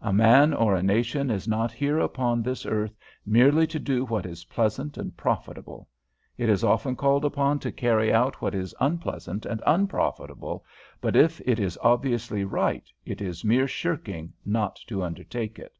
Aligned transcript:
A 0.00 0.12
man 0.12 0.54
or 0.54 0.76
a 0.76 0.80
nation 0.80 1.28
is 1.28 1.48
not 1.48 1.72
here 1.72 1.98
upon 1.98 2.40
this 2.40 2.64
earth 2.64 2.96
merely 3.26 3.66
to 3.66 3.80
do 3.80 4.04
what 4.04 4.24
is 4.24 4.44
pleasant 4.44 4.96
and 4.96 5.16
profitable. 5.16 5.88
It 6.38 6.48
is 6.48 6.62
often 6.62 6.94
called 6.94 7.24
upon 7.24 7.58
to 7.58 7.72
carry 7.72 8.12
out 8.12 8.40
what 8.40 8.54
is 8.54 8.76
unpleasant 8.78 9.44
and 9.44 9.60
unprofitable; 9.66 10.64
but 11.00 11.16
if 11.16 11.40
it 11.40 11.58
is 11.58 11.76
obviously 11.82 12.44
right, 12.44 12.88
it 13.04 13.20
is 13.20 13.44
mere 13.44 13.66
shirking 13.66 14.32
not 14.46 14.76
to 14.86 15.02
undertake 15.02 15.58
it." 15.58 15.76